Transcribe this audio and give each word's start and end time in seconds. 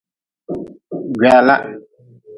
Gwala. 1.19 1.55